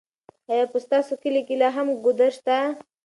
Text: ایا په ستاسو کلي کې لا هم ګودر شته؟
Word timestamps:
ایا 0.51 0.65
په 0.71 0.77
ستاسو 0.85 1.13
کلي 1.21 1.41
کې 1.47 1.55
لا 1.61 1.69
هم 1.75 1.87
ګودر 2.03 2.29
شته؟ 2.37 2.57